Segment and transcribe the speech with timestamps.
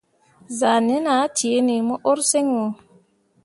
[0.59, 2.65] Zahnen ah ceeni mo urseŋ wo.